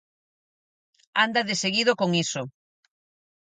[1.23, 2.41] Anda deseguido con iso.